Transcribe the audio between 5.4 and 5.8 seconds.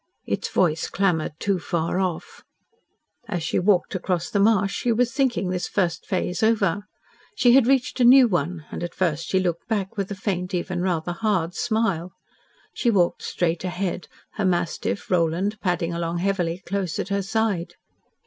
this